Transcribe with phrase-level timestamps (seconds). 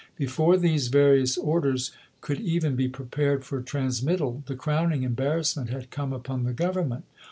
[0.15, 1.91] Before these various orders
[2.21, 7.05] could even be prepared for trans mittal, the crowning embarrassment had come upon the Government.